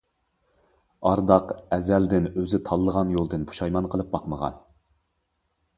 [1.09, 4.67] ئارداق ئەزەلدىن ئۆزى تاللىغان يولدىن پۇشايمان قىلىپ باقمىغانىدى.